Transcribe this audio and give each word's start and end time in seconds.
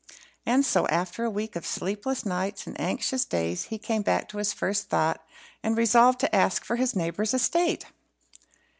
And 0.47 0.65
so, 0.65 0.87
after 0.87 1.23
a 1.25 1.29
week 1.29 1.55
of 1.55 1.63
sleepless 1.63 2.25
nights 2.25 2.65
and 2.65 2.79
anxious 2.81 3.23
days, 3.23 3.65
he 3.65 3.77
came 3.77 4.01
back 4.01 4.27
to 4.29 4.39
his 4.39 4.51
first 4.51 4.89
thought, 4.89 5.23
and 5.61 5.77
resolved 5.77 6.19
to 6.21 6.35
ask 6.35 6.65
for 6.65 6.75
his 6.77 6.95
neighbour's 6.95 7.35
estate. 7.35 7.85